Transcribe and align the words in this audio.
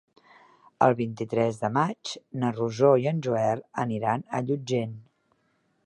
El 0.85 0.95
vint-i-tres 1.01 1.59
de 1.65 1.69
maig 1.75 2.15
na 2.45 2.51
Rosó 2.57 2.91
i 3.05 3.09
en 3.13 3.23
Joel 3.27 3.63
aniran 3.87 4.27
a 4.39 4.45
Llutxent. 4.49 4.99